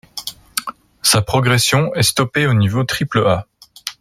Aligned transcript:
Sa 1.03 1.21
progression 1.21 1.93
est 1.93 2.01
stoppée 2.01 2.47
au 2.47 2.55
niveau 2.55 2.83
Triple-A. 2.83 3.45